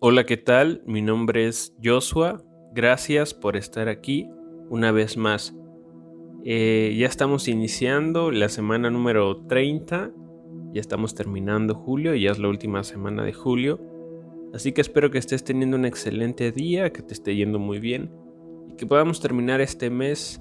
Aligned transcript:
Hola, 0.00 0.26
¿qué 0.26 0.36
tal? 0.36 0.80
Mi 0.86 1.02
nombre 1.02 1.48
es 1.48 1.74
Joshua. 1.82 2.40
Gracias 2.72 3.34
por 3.34 3.56
estar 3.56 3.88
aquí 3.88 4.30
una 4.70 4.92
vez 4.92 5.16
más. 5.16 5.56
Eh, 6.44 6.94
ya 6.96 7.08
estamos 7.08 7.48
iniciando 7.48 8.30
la 8.30 8.48
semana 8.48 8.90
número 8.90 9.38
30. 9.48 10.12
Ya 10.72 10.80
estamos 10.80 11.16
terminando 11.16 11.74
julio, 11.74 12.14
ya 12.14 12.30
es 12.30 12.38
la 12.38 12.46
última 12.46 12.84
semana 12.84 13.24
de 13.24 13.32
julio. 13.32 13.80
Así 14.54 14.70
que 14.70 14.82
espero 14.82 15.10
que 15.10 15.18
estés 15.18 15.42
teniendo 15.42 15.76
un 15.76 15.84
excelente 15.84 16.52
día, 16.52 16.92
que 16.92 17.02
te 17.02 17.12
esté 17.12 17.34
yendo 17.34 17.58
muy 17.58 17.80
bien 17.80 18.12
y 18.70 18.76
que 18.76 18.86
podamos 18.86 19.20
terminar 19.20 19.60
este 19.60 19.90
mes 19.90 20.40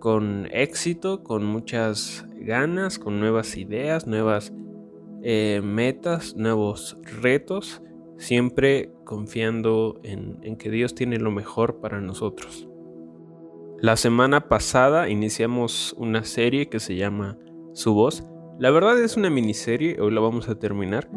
con 0.00 0.48
éxito, 0.52 1.24
con 1.24 1.46
muchas 1.46 2.26
ganas, 2.40 2.98
con 2.98 3.20
nuevas 3.20 3.56
ideas, 3.56 4.06
nuevas 4.06 4.52
eh, 5.22 5.62
metas, 5.64 6.36
nuevos 6.36 6.98
retos 7.22 7.80
siempre 8.18 8.92
confiando 9.04 10.00
en, 10.02 10.56
que 10.56 10.70
Dios 10.70 10.94
tiene 10.94 11.18
lo 11.18 11.30
mejor 11.30 11.80
para 11.80 12.00
nosotros. 12.00 12.68
La 13.80 13.96
semana 13.96 14.48
pasada 14.48 15.08
iniciamos 15.08 15.94
una 15.96 16.24
serie 16.24 16.68
que 16.68 16.80
se 16.80 16.96
llama 16.96 17.38
Su 17.72 17.94
voz. 17.94 18.28
La 18.58 18.72
verdad 18.72 19.00
es 19.00 19.16
una 19.16 19.30
miniserie, 19.30 20.00
hoy 20.00 20.10
la 20.10 20.20
vamos 20.20 20.48
a 20.48 20.58
terminar, 20.58 21.08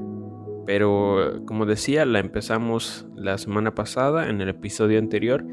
pero 0.67 1.43
como 1.47 1.65
decía, 1.65 2.05
la 2.05 2.19
empezamos 2.19 3.07
la 3.15 3.39
semana 3.39 3.73
pasada 3.73 4.29
en 4.29 4.39
el 4.41 4.49
episodio 4.49 4.99
anterior. 4.99 5.43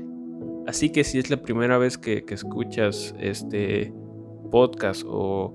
Así 0.66 0.92
que 0.92 1.02
si 1.02 1.18
es 1.18 1.30
la 1.30 1.38
primera 1.38 1.78
vez 1.78 1.96
que, 1.96 2.26
escuchas 2.28 3.15
este 3.18 3.90
podcast 4.51 5.02
o 5.09 5.54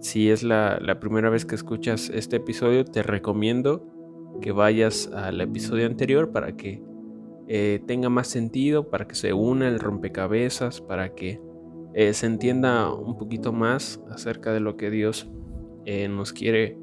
si 0.00 0.30
es 0.30 0.44
la, 0.44 0.78
la 0.80 1.00
primera 1.00 1.30
vez 1.30 1.44
que 1.44 1.56
escuchas 1.56 2.10
este 2.10 2.36
episodio, 2.36 2.84
te 2.84 3.02
recomiendo 3.02 3.92
que 4.40 4.52
vayas 4.52 5.10
al 5.12 5.40
episodio 5.40 5.86
anterior 5.86 6.32
para 6.32 6.56
que 6.56 6.82
eh, 7.48 7.82
tenga 7.86 8.08
más 8.08 8.28
sentido, 8.28 8.88
para 8.88 9.06
que 9.06 9.14
se 9.14 9.32
una 9.32 9.68
el 9.68 9.78
rompecabezas, 9.78 10.80
para 10.80 11.14
que 11.14 11.40
eh, 11.94 12.14
se 12.14 12.26
entienda 12.26 12.92
un 12.94 13.18
poquito 13.18 13.52
más 13.52 14.00
acerca 14.10 14.52
de 14.52 14.60
lo 14.60 14.76
que 14.76 14.90
Dios 14.90 15.30
eh, 15.84 16.08
nos 16.08 16.32
quiere 16.32 16.78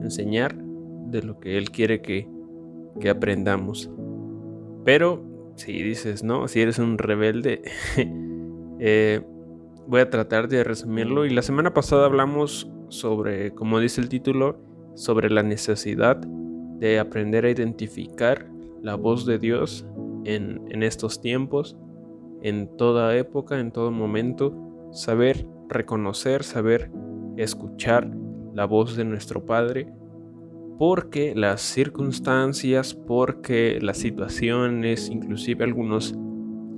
enseñar, 0.00 0.56
de 0.56 1.22
lo 1.22 1.38
que 1.38 1.56
Él 1.56 1.70
quiere 1.70 2.02
que, 2.02 2.28
que 3.00 3.08
aprendamos. 3.08 3.90
Pero 4.84 5.24
si 5.56 5.82
dices, 5.82 6.24
no, 6.24 6.48
si 6.48 6.60
eres 6.60 6.78
un 6.78 6.98
rebelde, 6.98 7.62
voy 9.86 10.00
a 10.00 10.10
tratar 10.10 10.48
de 10.48 10.64
resumirlo. 10.64 11.24
Y 11.24 11.30
la 11.30 11.42
semana 11.42 11.72
pasada 11.72 12.06
hablamos 12.06 12.70
sobre, 12.88 13.54
como 13.54 13.78
dice 13.78 14.00
el 14.00 14.08
título, 14.08 14.60
sobre 14.94 15.30
la 15.30 15.42
necesidad 15.42 16.20
de 16.82 16.98
aprender 16.98 17.44
a 17.44 17.50
identificar 17.50 18.50
la 18.82 18.96
voz 18.96 19.24
de 19.24 19.38
Dios 19.38 19.86
en, 20.24 20.82
estos 20.82 21.20
tiempos, 21.20 21.76
en 22.42 22.76
toda 22.76 23.16
época, 23.16 23.60
en 23.60 23.70
todo 23.70 23.92
momento, 23.92 24.52
saber 24.90 25.46
reconocer, 25.68 26.42
saber 26.42 26.90
escuchar 27.36 28.10
la 28.52 28.64
voz 28.64 28.96
de 28.96 29.04
nuestro 29.04 29.46
Padre, 29.46 29.92
porque 30.76 31.34
las 31.36 31.60
circunstancias, 31.60 32.94
porque 32.94 33.78
las 33.80 33.98
situaciones, 33.98 35.08
inclusive 35.08 35.62
algunos 35.62 36.16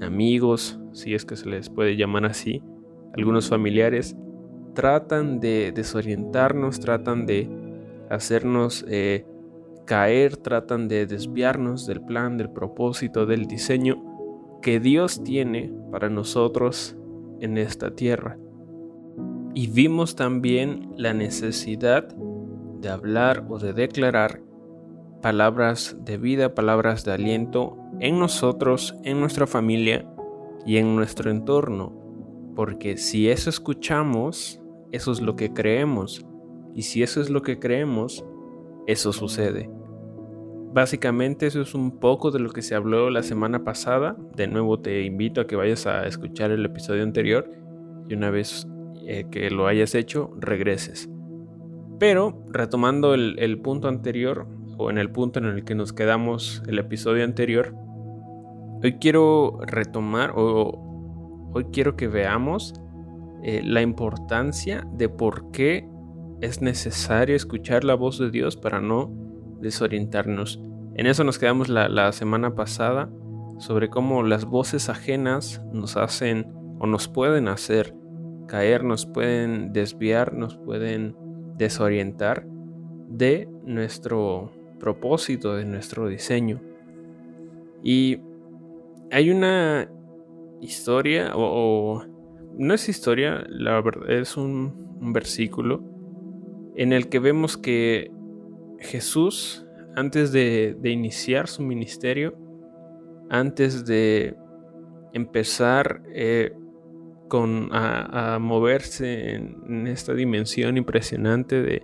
amigos, 0.02 0.78
si 0.92 1.14
es 1.14 1.24
que 1.24 1.36
se 1.36 1.48
les 1.48 1.70
puede 1.70 1.96
llamar 1.96 2.26
así, 2.26 2.62
algunos 3.16 3.48
familiares, 3.48 4.14
tratan 4.74 5.40
de 5.40 5.72
desorientarnos, 5.74 6.78
tratan 6.78 7.24
de 7.24 7.48
hacernos 8.10 8.84
eh, 8.86 9.24
caer, 9.84 10.36
tratan 10.36 10.88
de 10.88 11.06
desviarnos 11.06 11.86
del 11.86 12.00
plan, 12.00 12.36
del 12.36 12.50
propósito, 12.50 13.26
del 13.26 13.46
diseño 13.46 14.02
que 14.62 14.80
Dios 14.80 15.22
tiene 15.22 15.72
para 15.90 16.08
nosotros 16.08 16.96
en 17.40 17.58
esta 17.58 17.94
tierra. 17.94 18.38
Y 19.54 19.68
vimos 19.68 20.16
también 20.16 20.92
la 20.96 21.12
necesidad 21.14 22.08
de 22.08 22.88
hablar 22.88 23.46
o 23.48 23.58
de 23.58 23.72
declarar 23.72 24.40
palabras 25.22 25.96
de 26.00 26.18
vida, 26.18 26.54
palabras 26.54 27.04
de 27.04 27.12
aliento 27.12 27.78
en 28.00 28.18
nosotros, 28.18 28.96
en 29.04 29.20
nuestra 29.20 29.46
familia 29.46 30.06
y 30.66 30.78
en 30.78 30.96
nuestro 30.96 31.30
entorno. 31.30 31.92
Porque 32.56 32.96
si 32.96 33.28
eso 33.28 33.50
escuchamos, 33.50 34.60
eso 34.92 35.12
es 35.12 35.20
lo 35.20 35.36
que 35.36 35.52
creemos. 35.52 36.26
Y 36.74 36.82
si 36.82 37.02
eso 37.02 37.20
es 37.20 37.30
lo 37.30 37.42
que 37.42 37.58
creemos, 37.58 38.24
eso 38.86 39.12
sucede. 39.12 39.70
Básicamente 40.74 41.46
eso 41.46 41.60
es 41.62 41.74
un 41.74 42.00
poco 42.00 42.32
de 42.32 42.40
lo 42.40 42.50
que 42.50 42.60
se 42.60 42.74
habló 42.74 43.08
la 43.08 43.22
semana 43.22 43.62
pasada. 43.62 44.16
De 44.34 44.48
nuevo 44.48 44.80
te 44.80 45.04
invito 45.04 45.40
a 45.40 45.46
que 45.46 45.54
vayas 45.54 45.86
a 45.86 46.04
escuchar 46.06 46.50
el 46.50 46.64
episodio 46.64 47.04
anterior 47.04 47.48
y 48.08 48.14
una 48.14 48.30
vez 48.30 48.66
eh, 49.06 49.26
que 49.30 49.50
lo 49.50 49.66
hayas 49.68 49.94
hecho, 49.94 50.32
regreses. 50.36 51.08
Pero 52.00 52.42
retomando 52.50 53.14
el, 53.14 53.60
punto 53.60 53.86
anterior 53.86 54.48
o 54.76 54.90
en 54.90 54.98
el 54.98 55.10
punto 55.10 55.38
en 55.38 55.44
el 55.46 55.64
que 55.64 55.76
nos 55.76 55.92
quedamos 55.92 56.60
el 56.66 56.80
episodio 56.80 57.22
anterior, 57.22 57.72
hoy 58.82 58.94
quiero 59.00 59.60
retomar 59.66 60.32
o 60.34 61.52
hoy 61.54 61.66
quiero 61.72 61.96
que 61.96 62.08
veamos 62.08 62.74
eh, 63.44 63.62
la 63.64 63.80
importancia 63.80 64.84
de 64.92 65.08
por 65.08 65.52
qué 65.52 65.88
es 66.44 66.60
necesario 66.60 67.34
escuchar 67.34 67.84
la 67.84 67.94
voz 67.94 68.18
de 68.18 68.30
Dios 68.30 68.56
para 68.56 68.80
no 68.80 69.10
desorientarnos. 69.60 70.60
En 70.94 71.06
eso 71.06 71.24
nos 71.24 71.38
quedamos 71.38 71.68
la, 71.70 72.12
semana 72.12 72.54
pasada 72.54 73.10
sobre 73.58 73.88
cómo 73.88 74.22
las 74.22 74.44
voces 74.44 74.90
ajenas 74.90 75.62
nos 75.72 75.96
hacen 75.96 76.46
o 76.78 76.86
nos 76.86 77.08
pueden 77.08 77.48
hacer 77.48 77.94
caer, 78.46 78.84
nos 78.84 79.06
pueden 79.06 79.72
desviar, 79.72 80.34
nos 80.34 80.56
pueden 80.56 81.16
desorientar 81.56 82.46
de 83.08 83.48
nuestro 83.64 84.52
propósito, 84.78 85.56
de 85.56 85.64
nuestro 85.64 86.08
diseño. 86.08 86.60
Y 87.82 88.18
hay 89.10 89.30
una 89.30 89.88
historia, 90.60 91.32
o, 91.34 92.04
no 92.58 92.74
es 92.74 92.88
historia, 92.88 93.44
la 93.48 93.80
verdad 93.80 94.10
es 94.10 94.36
un, 94.36 94.84
versículo 95.12 95.93
en 96.74 96.92
el 96.92 97.08
que 97.08 97.18
vemos 97.18 97.56
que 97.56 98.10
Jesús, 98.80 99.64
antes 99.96 100.32
de, 100.32 100.76
iniciar 100.84 101.48
su 101.48 101.62
ministerio, 101.62 102.36
antes 103.30 103.86
de 103.86 104.36
empezar 105.12 106.02
eh, 106.12 106.52
con, 107.28 107.68
a, 107.72 108.38
moverse 108.40 109.34
en, 109.34 109.86
esta 109.86 110.14
dimensión 110.14 110.76
impresionante 110.76 111.62
de 111.62 111.82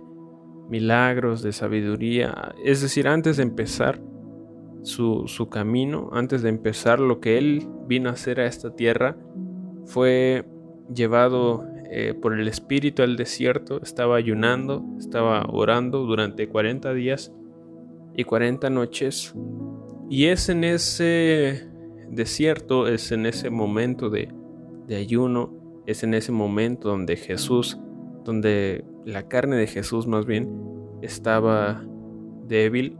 milagros, 0.69 1.41
de 1.41 1.51
sabiduría, 1.51 2.53
es 2.63 2.81
decir, 2.81 3.07
antes 3.07 3.37
de 3.37 3.43
empezar 3.43 4.01
su, 4.83 5.27
su 5.27 5.49
camino, 5.49 6.09
antes 6.13 6.41
de 6.41 6.49
empezar 6.49 6.99
lo 6.99 7.19
que 7.19 7.37
él 7.37 7.67
vino 7.87 8.09
a 8.09 8.13
hacer 8.13 8.39
a 8.39 8.45
esta 8.45 8.75
tierra, 8.75 9.17
fue 9.85 10.45
llevado 10.93 11.65
eh, 11.93 12.13
por 12.13 12.39
el 12.39 12.47
espíritu 12.47 13.03
al 13.03 13.17
desierto, 13.17 13.81
estaba 13.83 14.15
ayunando, 14.15 14.81
estaba 14.97 15.45
orando 15.49 16.05
durante 16.05 16.47
40 16.47 16.93
días 16.93 17.33
y 18.15 18.23
40 18.23 18.69
noches. 18.69 19.35
Y 20.09 20.27
es 20.27 20.47
en 20.47 20.63
ese 20.63 21.67
desierto, 22.09 22.87
es 22.87 23.11
en 23.11 23.25
ese 23.25 23.49
momento 23.49 24.09
de, 24.09 24.33
de 24.87 24.95
ayuno, 24.95 25.83
es 25.85 26.03
en 26.03 26.13
ese 26.13 26.31
momento 26.31 26.87
donde 26.87 27.17
Jesús, 27.17 27.77
donde 28.23 28.85
la 29.03 29.27
carne 29.27 29.57
de 29.57 29.67
Jesús 29.67 30.07
más 30.07 30.25
bien 30.25 30.49
estaba 31.01 31.85
débil, 32.47 32.97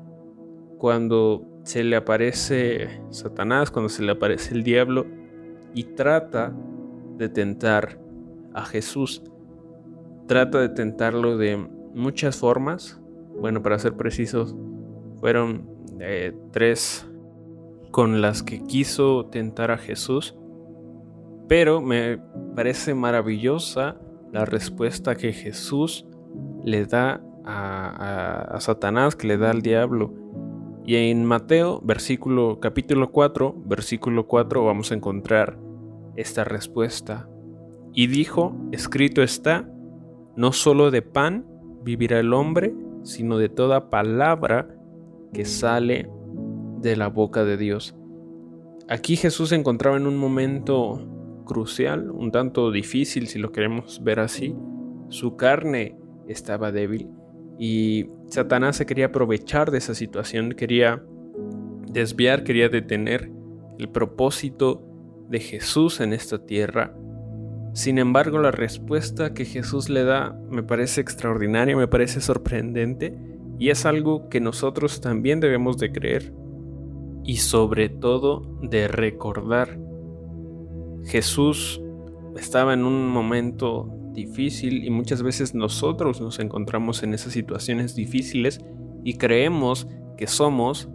cuando 0.77 1.47
se 1.63 1.85
le 1.85 1.95
aparece 1.95 3.01
Satanás, 3.09 3.71
cuando 3.71 3.87
se 3.87 4.03
le 4.03 4.11
aparece 4.11 4.53
el 4.53 4.63
diablo 4.63 5.05
y 5.73 5.83
trata 5.95 6.53
de 7.17 7.29
tentar 7.29 8.01
a 8.53 8.65
Jesús. 8.65 9.23
Trata 10.27 10.59
de 10.59 10.69
tentarlo 10.69 11.37
de 11.37 11.57
muchas 11.93 12.37
formas. 12.37 13.01
Bueno, 13.39 13.61
para 13.61 13.79
ser 13.79 13.95
precisos, 13.95 14.55
fueron 15.19 15.69
eh, 15.99 16.33
tres 16.51 17.07
con 17.91 18.21
las 18.21 18.43
que 18.43 18.65
quiso 18.65 19.25
tentar 19.25 19.71
a 19.71 19.77
Jesús. 19.77 20.35
Pero 21.47 21.81
me 21.81 22.19
parece 22.55 22.93
maravillosa 22.93 23.97
la 24.31 24.45
respuesta 24.45 25.15
que 25.15 25.33
Jesús 25.33 26.05
le 26.63 26.85
da 26.85 27.21
a, 27.43 28.57
Satanás, 28.59 29.15
que 29.15 29.27
le 29.27 29.37
da 29.37 29.51
al 29.51 29.61
diablo. 29.61 30.13
Y 30.85 30.95
en 30.95 31.25
Mateo, 31.25 31.81
versículo, 31.83 32.59
capítulo 32.59 33.11
4, 33.11 33.55
versículo 33.65 34.27
4, 34.27 34.63
vamos 34.65 34.91
a 34.91 34.95
encontrar 34.95 35.57
esta 36.15 36.43
respuesta. 36.43 37.27
Y 37.93 38.07
dijo, 38.07 38.55
escrito 38.71 39.21
está, 39.21 39.69
no 40.35 40.51
solo 40.51 40.91
de 40.91 41.01
pan 41.01 41.45
vivirá 41.83 42.19
el 42.19 42.33
hombre, 42.33 42.73
sino 43.03 43.37
de 43.37 43.49
toda 43.49 43.89
palabra 43.89 44.67
que 45.33 45.45
sale 45.45 46.09
de 46.81 46.95
la 46.95 47.07
boca 47.07 47.43
de 47.43 47.57
Dios. 47.57 47.95
Aquí 48.87 49.15
Jesús 49.15 49.49
se 49.49 49.55
encontraba 49.55 49.97
en 49.97 50.07
un 50.07 50.17
momento 50.17 51.01
crucial, 51.45 52.11
un 52.11 52.31
tanto 52.31 52.71
difícil 52.71 53.27
si 53.27 53.39
lo 53.39 53.51
queremos 53.51 54.03
ver 54.03 54.19
así. 54.19 54.55
Su 55.09 55.35
carne 55.35 55.97
estaba 56.27 56.71
débil 56.71 57.09
y 57.59 58.07
Satanás 58.27 58.77
se 58.77 58.85
quería 58.85 59.07
aprovechar 59.07 59.71
de 59.71 59.77
esa 59.77 59.93
situación, 59.93 60.53
quería 60.53 61.03
desviar, 61.91 62.43
quería 62.43 62.69
detener 62.69 63.31
el 63.77 63.89
propósito 63.89 64.81
de 65.29 65.39
Jesús 65.39 65.99
en 65.99 66.13
esta 66.13 66.45
tierra. 66.45 66.95
Sin 67.73 67.97
embargo, 67.99 68.37
la 68.39 68.51
respuesta 68.51 69.33
que 69.33 69.45
Jesús 69.45 69.89
le 69.89 70.03
da 70.03 70.37
me 70.49 70.61
parece 70.61 70.99
extraordinaria, 70.99 71.77
me 71.77 71.87
parece 71.87 72.19
sorprendente 72.19 73.17
y 73.59 73.69
es 73.69 73.85
algo 73.85 74.27
que 74.27 74.41
nosotros 74.41 74.99
también 74.99 75.39
debemos 75.39 75.77
de 75.77 75.91
creer 75.91 76.33
y 77.23 77.37
sobre 77.37 77.87
todo 77.87 78.59
de 78.61 78.89
recordar. 78.89 79.79
Jesús 81.05 81.81
estaba 82.37 82.73
en 82.73 82.83
un 82.83 83.07
momento 83.07 83.89
difícil 84.13 84.83
y 84.83 84.89
muchas 84.89 85.23
veces 85.23 85.55
nosotros 85.55 86.19
nos 86.19 86.39
encontramos 86.39 87.03
en 87.03 87.13
esas 87.13 87.31
situaciones 87.31 87.95
difíciles 87.95 88.59
y 89.05 89.17
creemos 89.17 89.87
que 90.17 90.27
somos 90.27 90.89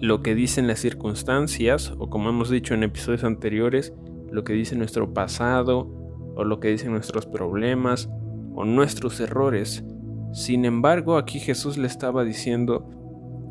lo 0.00 0.22
que 0.22 0.34
dicen 0.34 0.66
las 0.66 0.80
circunstancias 0.80 1.94
o 1.98 2.10
como 2.10 2.28
hemos 2.28 2.50
dicho 2.50 2.74
en 2.74 2.82
episodios 2.82 3.24
anteriores, 3.24 3.94
lo 4.30 4.44
que 4.44 4.52
dice 4.52 4.76
nuestro 4.76 5.14
pasado 5.14 5.99
o 6.36 6.44
lo 6.44 6.60
que 6.60 6.68
dicen 6.68 6.92
nuestros 6.92 7.26
problemas 7.26 8.10
o 8.54 8.64
nuestros 8.64 9.20
errores. 9.20 9.84
Sin 10.32 10.64
embargo, 10.64 11.16
aquí 11.16 11.40
Jesús 11.40 11.76
le 11.78 11.86
estaba 11.86 12.24
diciendo 12.24 12.88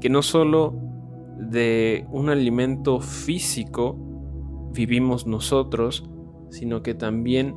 que 0.01 0.09
no 0.09 0.21
solo 0.21 0.75
de 1.37 2.05
un 2.11 2.29
alimento 2.29 2.99
físico 2.99 3.97
vivimos 4.73 5.27
nosotros, 5.27 6.09
sino 6.49 6.83
que 6.83 6.93
también 6.93 7.55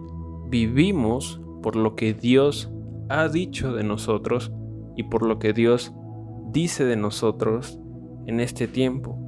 vivimos 0.49 1.41
por 1.63 1.77
lo 1.77 1.95
que 1.95 2.15
Dios 2.15 2.73
ha 3.09 3.29
dicho 3.29 3.73
de 3.75 3.85
nosotros 3.85 4.53
y 4.97 5.05
por 5.05 5.23
lo 5.23 5.39
que 5.39 5.53
Dios 5.53 5.93
dice 6.51 6.85
de 6.85 6.97
nosotros 6.97 7.79
en 8.27 8.41
este 8.41 8.69
tiempo. 8.69 9.19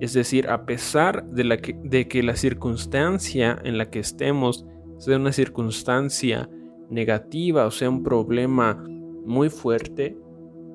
Es 0.00 0.12
decir, 0.12 0.48
a 0.48 0.64
pesar 0.64 1.24
de, 1.30 1.44
la 1.44 1.56
que, 1.56 1.78
de 1.82 2.06
que 2.06 2.22
la 2.22 2.36
circunstancia 2.36 3.58
en 3.64 3.78
la 3.78 3.90
que 3.90 3.98
estemos 3.98 4.64
sea 4.98 5.16
una 5.16 5.32
circunstancia 5.32 6.48
negativa 6.90 7.66
o 7.66 7.70
sea 7.70 7.88
un 7.88 8.02
problema 8.02 8.82
muy 9.24 9.50
fuerte, 9.50 10.16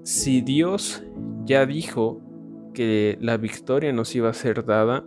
si 0.03 0.41
Dios 0.41 1.03
ya 1.45 1.65
dijo 1.65 2.21
que 2.73 3.17
la 3.21 3.37
victoria 3.37 3.93
nos 3.93 4.15
iba 4.15 4.29
a 4.29 4.33
ser 4.33 4.65
dada, 4.65 5.05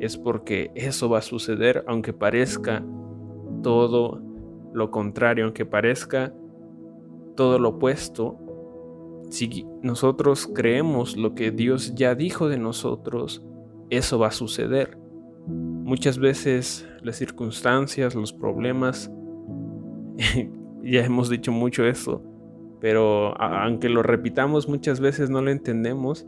es 0.00 0.18
porque 0.18 0.70
eso 0.74 1.08
va 1.08 1.18
a 1.18 1.22
suceder 1.22 1.84
aunque 1.86 2.12
parezca 2.12 2.84
todo 3.62 4.20
lo 4.74 4.90
contrario, 4.90 5.44
aunque 5.44 5.64
parezca 5.64 6.34
todo 7.36 7.58
lo 7.58 7.70
opuesto, 7.70 8.38
si 9.30 9.66
nosotros 9.82 10.50
creemos 10.54 11.16
lo 11.16 11.34
que 11.34 11.50
Dios 11.50 11.94
ya 11.94 12.14
dijo 12.14 12.48
de 12.48 12.58
nosotros, 12.58 13.42
eso 13.90 14.18
va 14.18 14.28
a 14.28 14.32
suceder. 14.32 14.98
Muchas 15.84 16.18
veces 16.18 16.88
las 17.02 17.16
circunstancias, 17.16 18.14
los 18.14 18.32
problemas, 18.32 19.12
ya 20.82 21.04
hemos 21.04 21.28
dicho 21.28 21.52
mucho 21.52 21.84
eso, 21.84 22.22
pero 22.80 23.38
aunque 23.40 23.90
lo 23.90 24.02
repitamos 24.02 24.66
muchas 24.66 24.98
veces 24.98 25.28
no 25.28 25.42
lo 25.42 25.50
entendemos, 25.50 26.26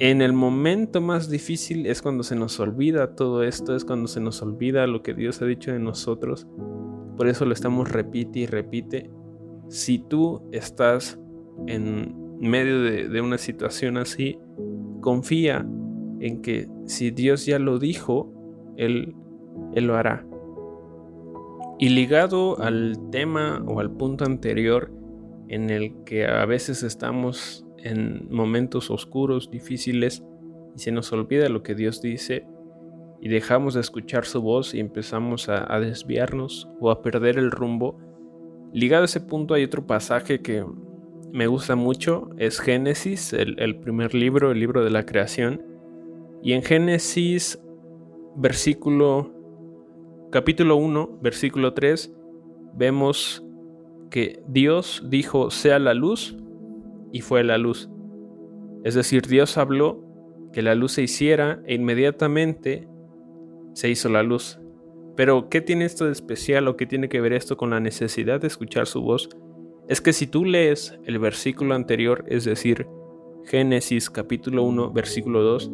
en 0.00 0.22
el 0.22 0.32
momento 0.32 1.00
más 1.00 1.30
difícil 1.30 1.86
es 1.86 2.02
cuando 2.02 2.24
se 2.24 2.34
nos 2.34 2.58
olvida 2.58 3.14
todo 3.14 3.44
esto, 3.44 3.76
es 3.76 3.84
cuando 3.84 4.08
se 4.08 4.20
nos 4.20 4.42
olvida 4.42 4.88
lo 4.88 5.04
que 5.04 5.14
Dios 5.14 5.40
ha 5.40 5.46
dicho 5.46 5.72
de 5.72 5.78
nosotros. 5.78 6.48
Por 7.16 7.28
eso 7.28 7.44
lo 7.44 7.52
estamos 7.52 7.92
repite 7.92 8.40
y 8.40 8.46
repite. 8.46 9.08
Si 9.68 10.00
tú 10.00 10.42
estás 10.50 11.20
en 11.68 12.12
medio 12.40 12.82
de, 12.82 13.20
una 13.20 13.38
situación 13.38 13.96
así, 13.96 14.36
confía 15.00 15.64
en 16.24 16.40
que 16.40 16.68
si 16.86 17.10
Dios 17.10 17.44
ya 17.44 17.58
lo 17.58 17.78
dijo, 17.78 18.32
Él, 18.78 19.14
Él 19.74 19.86
lo 19.86 19.94
hará. 19.94 20.26
Y 21.78 21.90
ligado 21.90 22.58
al 22.60 22.96
tema 23.12 23.62
o 23.66 23.78
al 23.78 23.90
punto 23.90 24.24
anterior 24.24 24.90
en 25.48 25.68
el 25.68 25.92
que 26.04 26.26
a 26.26 26.46
veces 26.46 26.82
estamos 26.82 27.66
en 27.76 28.26
momentos 28.30 28.90
oscuros, 28.90 29.50
difíciles, 29.50 30.24
y 30.74 30.78
se 30.78 30.92
nos 30.92 31.12
olvida 31.12 31.50
lo 31.50 31.62
que 31.62 31.74
Dios 31.74 32.00
dice, 32.00 32.46
y 33.20 33.28
dejamos 33.28 33.74
de 33.74 33.82
escuchar 33.82 34.24
su 34.24 34.40
voz 34.40 34.72
y 34.72 34.80
empezamos 34.80 35.50
a, 35.50 35.78
desviarnos 35.78 36.70
o 36.80 36.90
a 36.90 37.02
perder 37.02 37.36
el 37.36 37.50
rumbo. 37.50 37.98
Ligado 38.72 39.02
a 39.02 39.04
ese 39.04 39.20
punto 39.20 39.52
hay 39.52 39.64
otro 39.64 39.86
pasaje 39.86 40.40
que 40.40 40.64
me 41.32 41.48
gusta 41.48 41.76
mucho, 41.76 42.30
es 42.38 42.60
Génesis, 42.60 43.34
el, 43.34 43.60
el 43.60 43.76
primer 43.76 44.14
libro, 44.14 44.52
el 44.52 44.60
libro 44.60 44.82
de 44.84 44.90
la 44.90 45.04
creación. 45.04 45.73
Y 46.44 46.52
en 46.52 46.62
Génesis, 46.62 47.58
versículo, 48.36 49.32
capítulo 50.30 50.76
1, 50.76 51.20
versículo 51.22 51.72
3, 51.72 52.14
vemos 52.74 53.42
que 54.10 54.42
Dios 54.46 55.02
dijo, 55.08 55.50
sea 55.50 55.78
la 55.78 55.94
luz, 55.94 56.36
y 57.12 57.22
fue 57.22 57.44
la 57.44 57.56
luz. 57.56 57.88
Es 58.84 58.94
decir, 58.94 59.22
Dios 59.22 59.56
habló 59.56 60.04
que 60.52 60.60
la 60.60 60.74
luz 60.74 60.92
se 60.92 61.02
hiciera 61.02 61.62
e 61.64 61.76
inmediatamente 61.76 62.86
se 63.72 63.88
hizo 63.88 64.10
la 64.10 64.22
luz. 64.22 64.60
Pero, 65.16 65.48
¿qué 65.48 65.62
tiene 65.62 65.86
esto 65.86 66.04
de 66.04 66.12
especial 66.12 66.68
o 66.68 66.76
qué 66.76 66.84
tiene 66.84 67.08
que 67.08 67.22
ver 67.22 67.32
esto 67.32 67.56
con 67.56 67.70
la 67.70 67.80
necesidad 67.80 68.42
de 68.42 68.48
escuchar 68.48 68.86
su 68.86 69.00
voz? 69.00 69.30
Es 69.88 70.02
que 70.02 70.12
si 70.12 70.26
tú 70.26 70.44
lees 70.44 70.98
el 71.06 71.18
versículo 71.18 71.74
anterior, 71.74 72.22
es 72.28 72.44
decir, 72.44 72.86
Génesis 73.46 74.10
capítulo 74.10 74.62
1, 74.64 74.92
versículo 74.92 75.42
2, 75.42 75.72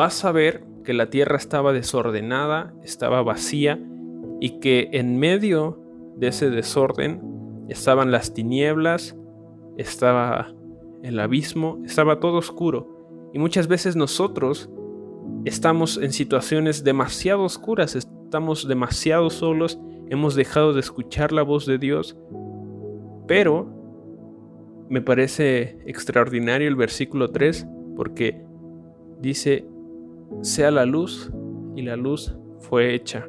vas 0.00 0.24
a 0.24 0.32
ver 0.32 0.64
que 0.82 0.94
la 0.94 1.10
tierra 1.10 1.36
estaba 1.36 1.74
desordenada, 1.74 2.72
estaba 2.82 3.22
vacía 3.22 3.78
y 4.40 4.58
que 4.58 4.88
en 4.92 5.18
medio 5.18 5.78
de 6.16 6.28
ese 6.28 6.48
desorden 6.48 7.66
estaban 7.68 8.10
las 8.10 8.32
tinieblas, 8.32 9.14
estaba 9.76 10.54
el 11.02 11.20
abismo, 11.20 11.82
estaba 11.84 12.18
todo 12.18 12.38
oscuro. 12.38 13.28
Y 13.34 13.38
muchas 13.38 13.68
veces 13.68 13.94
nosotros 13.94 14.70
estamos 15.44 15.98
en 15.98 16.14
situaciones 16.14 16.82
demasiado 16.82 17.42
oscuras, 17.42 17.94
estamos 17.94 18.66
demasiado 18.66 19.28
solos, 19.28 19.78
hemos 20.08 20.34
dejado 20.34 20.72
de 20.72 20.80
escuchar 20.80 21.30
la 21.30 21.42
voz 21.42 21.66
de 21.66 21.76
Dios. 21.76 22.16
Pero 23.28 23.68
me 24.88 25.02
parece 25.02 25.76
extraordinario 25.84 26.68
el 26.68 26.76
versículo 26.76 27.28
3 27.28 27.66
porque 27.96 28.42
dice, 29.20 29.68
sea 30.42 30.70
la 30.70 30.86
luz 30.86 31.30
y 31.76 31.82
la 31.82 31.96
luz 31.96 32.36
fue 32.58 32.94
hecha. 32.94 33.26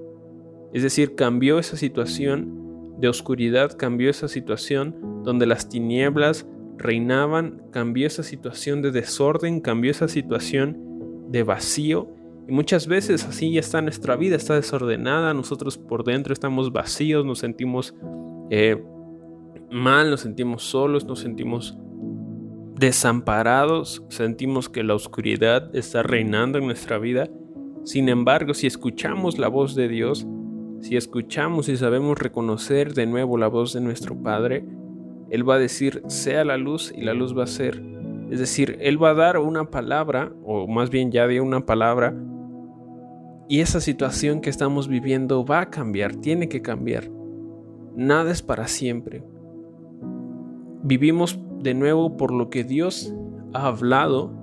Es 0.73 0.83
decir, 0.83 1.15
cambió 1.15 1.59
esa 1.59 1.77
situación 1.77 2.95
de 2.99 3.09
oscuridad, 3.09 3.77
cambió 3.77 4.09
esa 4.09 4.27
situación 4.27 5.23
donde 5.23 5.45
las 5.45 5.69
tinieblas 5.69 6.47
reinaban, 6.77 7.61
cambió 7.71 8.07
esa 8.07 8.23
situación 8.23 8.81
de 8.81 8.91
desorden, 8.91 9.59
cambió 9.59 9.91
esa 9.91 10.07
situación 10.07 10.77
de 11.29 11.43
vacío. 11.43 12.09
Y 12.47 12.51
muchas 12.53 12.87
veces 12.87 13.25
así 13.25 13.51
ya 13.53 13.59
está 13.59 13.81
nuestra 13.81 14.15
vida, 14.15 14.35
está 14.35 14.55
desordenada, 14.55 15.33
nosotros 15.33 15.77
por 15.77 16.03
dentro 16.03 16.33
estamos 16.33 16.71
vacíos, 16.71 17.25
nos 17.25 17.39
sentimos 17.39 17.93
eh, 18.49 18.81
mal, 19.71 20.09
nos 20.09 20.21
sentimos 20.21 20.63
solos, 20.63 21.05
nos 21.05 21.19
sentimos 21.19 21.77
desamparados, 22.81 24.03
sentimos 24.09 24.67
que 24.67 24.83
la 24.83 24.95
oscuridad 24.95 25.73
está 25.75 26.01
reinando 26.01 26.57
en 26.57 26.65
nuestra 26.65 26.97
vida. 26.97 27.29
Sin 27.85 28.09
embargo, 28.09 28.55
si 28.55 28.65
escuchamos 28.65 29.37
la 29.37 29.47
voz 29.47 29.75
de 29.75 29.87
Dios, 29.87 30.27
si 30.81 30.97
escuchamos 30.97 31.69
y 31.69 31.77
sabemos 31.77 32.17
reconocer 32.17 32.95
de 32.95 33.05
nuevo 33.05 33.37
la 33.37 33.47
voz 33.47 33.73
de 33.73 33.81
nuestro 33.81 34.21
Padre, 34.21 34.65
él 35.29 35.47
va 35.47 35.55
a 35.55 35.59
decir, 35.59 36.01
sea 36.07 36.43
la 36.43 36.57
luz 36.57 36.91
y 36.97 37.01
la 37.03 37.13
luz 37.13 37.37
va 37.37 37.43
a 37.43 37.47
ser. 37.47 37.81
Es 38.31 38.39
decir, 38.39 38.77
Él 38.81 39.01
va 39.01 39.11
a 39.11 39.13
dar 39.13 39.37
una 39.37 39.69
palabra, 39.69 40.33
o 40.43 40.65
más 40.65 40.89
bien 40.89 41.11
ya 41.11 41.27
dio 41.27 41.43
una 41.43 41.65
palabra, 41.65 42.15
y 43.47 43.59
esa 43.59 43.79
situación 43.79 44.41
que 44.41 44.49
estamos 44.49 44.87
viviendo 44.87 45.45
va 45.45 45.61
a 45.61 45.69
cambiar, 45.69 46.15
tiene 46.15 46.49
que 46.49 46.61
cambiar. 46.61 47.11
Nada 47.95 48.31
es 48.31 48.41
para 48.41 48.67
siempre. 48.67 49.23
Vivimos 50.81 51.39
de 51.61 51.73
nuevo 51.73 52.17
por 52.17 52.31
lo 52.31 52.49
que 52.49 52.63
Dios 52.63 53.13
ha 53.53 53.67
hablado 53.67 54.41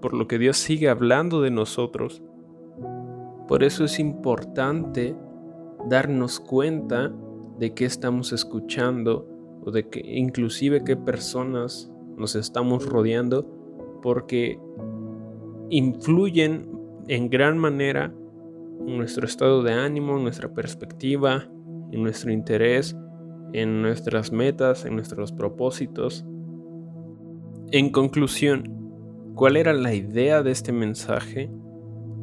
por 0.00 0.14
lo 0.14 0.28
que 0.28 0.38
Dios 0.38 0.56
sigue 0.56 0.88
hablando 0.88 1.42
de 1.42 1.50
nosotros. 1.50 2.22
Por 3.46 3.64
eso 3.64 3.84
es 3.84 3.98
importante 3.98 5.16
darnos 5.88 6.40
cuenta 6.40 7.12
de 7.58 7.74
qué 7.74 7.84
estamos 7.84 8.32
escuchando 8.32 9.28
o 9.64 9.70
de 9.70 9.88
que 9.88 10.00
inclusive 10.00 10.84
qué 10.84 10.96
personas 10.96 11.90
nos 12.16 12.36
estamos 12.36 12.84
rodeando, 12.86 13.46
porque 14.02 14.60
influyen 15.70 16.70
en 17.08 17.30
gran 17.30 17.58
manera 17.58 18.12
en 18.86 18.96
nuestro 18.96 19.26
estado 19.26 19.62
de 19.62 19.72
ánimo, 19.72 20.16
en 20.16 20.24
nuestra 20.24 20.52
perspectiva, 20.52 21.48
en 21.90 22.02
nuestro 22.02 22.32
interés, 22.32 22.96
en 23.52 23.82
nuestras 23.82 24.32
metas, 24.32 24.84
en 24.84 24.94
nuestros 24.94 25.32
propósitos. 25.32 26.24
En 27.70 27.90
conclusión, 27.90 29.32
¿cuál 29.34 29.56
era 29.56 29.72
la 29.72 29.94
idea 29.94 30.42
de 30.42 30.50
este 30.50 30.72
mensaje? 30.72 31.50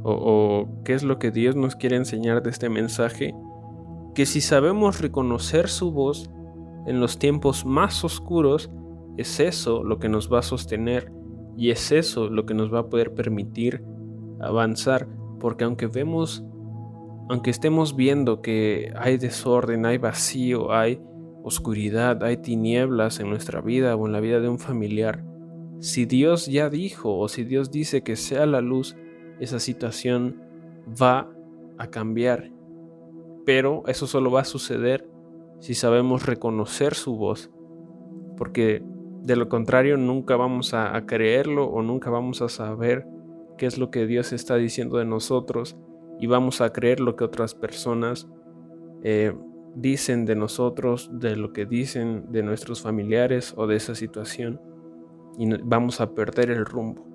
O, 0.03 0.67
qué 0.83 0.93
es 0.93 1.03
lo 1.03 1.17
que 1.17 1.31
Dios 1.31 1.55
nos 1.55 1.75
quiere 1.75 1.95
enseñar 1.95 2.43
de 2.43 2.51
este 2.51 2.69
mensaje? 2.69 3.33
Que 4.13 4.25
si 4.25 4.41
sabemos 4.41 5.01
reconocer 5.01 5.67
su 5.67 5.91
voz 5.91 6.29
en 6.85 6.99
los 6.99 7.17
tiempos 7.17 7.65
más 7.65 8.03
oscuros, 8.03 8.71
es 9.17 9.39
eso 9.39 9.83
lo 9.83 9.97
que 9.97 10.09
nos 10.09 10.31
va 10.31 10.39
a 10.39 10.43
sostener 10.43 11.11
y 11.57 11.71
es 11.71 11.91
eso 11.91 12.29
lo 12.29 12.45
que 12.45 12.53
nos 12.53 12.73
va 12.73 12.79
a 12.79 12.89
poder 12.89 13.13
permitir 13.13 13.83
avanzar, 14.39 15.07
porque 15.39 15.63
aunque 15.63 15.87
vemos, 15.87 16.43
aunque 17.29 17.49
estemos 17.49 17.95
viendo 17.95 18.41
que 18.41 18.93
hay 18.97 19.17
desorden, 19.17 19.85
hay 19.85 19.97
vacío, 19.97 20.71
hay 20.71 21.01
oscuridad, 21.45 22.23
hay 22.23 22.37
tinieblas 22.37 23.19
en 23.19 23.29
nuestra 23.29 23.61
vida 23.61 23.95
o 23.95 24.07
en 24.07 24.13
la 24.13 24.19
vida 24.19 24.39
de 24.39 24.49
un 24.49 24.57
familiar, 24.57 25.23
si 25.79 26.07
Dios 26.07 26.47
ya 26.47 26.71
dijo 26.71 27.19
o 27.19 27.27
si 27.27 27.43
Dios 27.43 27.69
dice 27.69 28.01
que 28.01 28.15
sea 28.15 28.47
la 28.47 28.61
luz, 28.61 28.95
esa 29.39 29.59
situación 29.59 30.41
va 30.99 31.29
a 31.77 31.87
cambiar. 31.91 32.51
Pero 33.45 33.83
eso 33.85 34.07
solo 34.07 34.31
va 34.31 34.41
a 34.41 34.45
suceder 34.45 35.07
si 35.59 35.75
sabemos 35.75 36.25
reconocer 36.25 36.95
su 36.95 37.15
voz, 37.15 37.51
porque 38.37 38.81
de 39.21 39.35
lo 39.35 39.47
contrario 39.47 39.97
nunca 39.97 40.35
vamos 40.37 40.73
a, 40.73 40.99
creerlo 41.05 41.65
o 41.67 41.83
nunca 41.83 42.09
vamos 42.09 42.41
a 42.41 42.49
saber 42.49 43.05
qué 43.59 43.67
es 43.67 43.77
lo 43.77 43.91
que 43.91 44.07
Dios 44.07 44.33
está 44.33 44.55
diciendo 44.55 44.97
de 44.97 45.05
nosotros 45.05 45.77
y 46.19 46.25
vamos 46.25 46.61
a 46.61 46.73
creer 46.73 46.99
lo 46.99 47.15
que 47.15 47.23
otras 47.23 47.53
personas 47.53 48.27
eh, 49.03 49.33
dicen 49.75 50.25
de 50.25 50.35
nosotros, 50.35 51.09
de 51.11 51.35
lo 51.35 51.53
que 51.53 51.65
dicen 51.65 52.31
de 52.31 52.43
nuestros 52.43 52.81
familiares 52.81 53.53
o 53.57 53.67
de 53.67 53.75
esa 53.75 53.93
situación 53.93 54.59
y 55.37 55.49
vamos 55.63 56.01
a 56.01 56.13
perder 56.13 56.49
el 56.49 56.65
rumbo. 56.65 57.05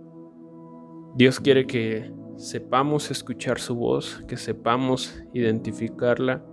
Dios 1.16 1.40
quiere 1.40 1.66
que 1.66 2.12
sepamos 2.36 3.10
escuchar 3.10 3.58
su 3.58 3.74
voz, 3.74 4.22
que 4.28 4.36
sepamos 4.36 5.22
identificarla, 5.32 6.44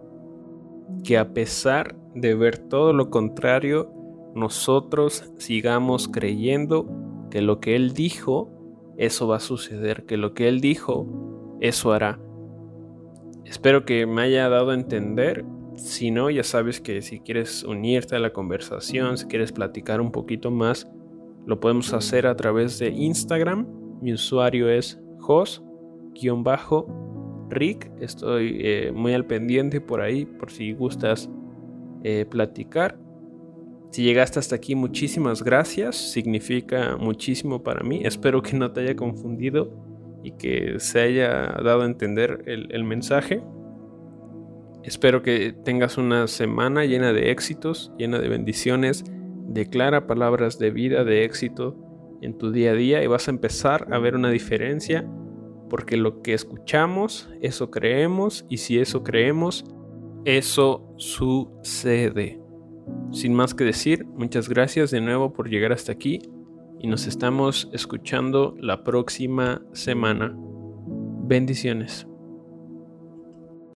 que 1.03 1.17
a 1.17 1.33
pesar 1.33 1.95
de 2.15 2.33
ver 2.33 2.57
todo 2.57 2.93
lo 2.93 3.09
contrario, 3.09 3.91
nosotros 4.33 5.31
sigamos 5.37 6.07
creyendo 6.07 6.87
que 7.29 7.41
lo 7.41 7.59
que 7.59 7.75
Él 7.75 7.93
dijo, 7.93 8.49
eso 8.97 9.27
va 9.27 9.37
a 9.37 9.41
suceder, 9.41 10.05
que 10.05 10.17
lo 10.17 10.33
que 10.33 10.47
Él 10.47 10.61
dijo, 10.61 11.57
eso 11.59 11.91
hará. 11.91 12.19
Espero 13.45 13.85
que 13.85 14.05
me 14.05 14.23
haya 14.23 14.49
dado 14.49 14.71
a 14.71 14.75
entender 14.75 15.45
si 15.77 16.11
no, 16.11 16.29
ya 16.29 16.43
sabes 16.43 16.81
que 16.81 17.01
si 17.01 17.19
quieres 17.19 17.63
unirte 17.63 18.15
a 18.15 18.19
la 18.19 18.33
conversación, 18.33 19.17
si 19.17 19.27
quieres 19.27 19.51
platicar 19.51 20.01
un 20.01 20.11
poquito 20.11 20.49
más, 20.49 20.87
lo 21.45 21.59
podemos 21.59 21.93
hacer 21.93 22.25
a 22.25 22.35
través 22.35 22.79
de 22.79 22.89
Instagram. 22.89 23.67
Mi 24.01 24.11
usuario 24.13 24.69
es 24.69 24.99
jos-rick. 25.19 25.61
Estoy 28.01 28.59
eh, 28.59 28.91
muy 28.93 29.13
al 29.13 29.25
pendiente 29.25 29.79
por 29.79 30.01
ahí, 30.01 30.25
por 30.25 30.51
si 30.51 30.73
gustas 30.73 31.29
eh, 32.03 32.25
platicar. 32.29 32.99
Si 33.91 34.03
llegaste 34.03 34.39
hasta 34.39 34.55
aquí, 34.55 34.75
muchísimas 34.75 35.43
gracias. 35.43 35.95
Significa 35.95 36.97
muchísimo 36.97 37.63
para 37.63 37.83
mí. 37.83 38.01
Espero 38.03 38.41
que 38.41 38.57
no 38.57 38.71
te 38.71 38.81
haya 38.81 38.95
confundido 38.95 39.71
y 40.23 40.31
que 40.31 40.79
se 40.79 40.99
haya 41.01 41.55
dado 41.63 41.83
a 41.83 41.85
entender 41.85 42.43
el 42.45 42.83
mensaje. 42.83 43.43
Espero 44.87 45.21
que 45.21 45.51
tengas 45.65 45.97
una 45.97 46.27
semana 46.27 46.85
llena 46.85 47.11
de 47.11 47.29
éxitos, 47.31 47.91
llena 47.97 48.19
de 48.19 48.29
bendiciones. 48.29 49.03
Declara 49.49 50.07
palabras 50.07 50.59
de 50.59 50.71
vida, 50.71 51.03
de 51.03 51.25
éxito 51.25 51.75
en 52.21 52.37
tu 52.37 52.51
día 52.51 52.71
a 52.71 52.73
día 52.73 53.03
y 53.03 53.07
vas 53.07 53.27
a 53.27 53.31
empezar 53.31 53.89
a 53.91 53.99
ver 53.99 54.15
una 54.15 54.29
diferencia 54.29 55.05
porque 55.69 55.97
lo 55.97 56.21
que 56.21 56.33
escuchamos, 56.33 57.29
eso 57.41 57.69
creemos 57.69 58.45
y 58.47 58.59
si 58.59 58.79
eso 58.79 59.03
creemos, 59.03 59.65
eso 60.23 60.89
sucede. 60.95 62.39
Sin 63.11 63.33
más 63.33 63.53
que 63.53 63.65
decir, 63.65 64.05
muchas 64.05 64.47
gracias 64.47 64.89
de 64.91 65.01
nuevo 65.01 65.33
por 65.33 65.49
llegar 65.49 65.73
hasta 65.73 65.91
aquí 65.91 66.21
y 66.79 66.87
nos 66.87 67.07
estamos 67.07 67.69
escuchando 67.73 68.55
la 68.57 68.85
próxima 68.85 69.61
semana. 69.73 70.33
Bendiciones. 71.25 72.07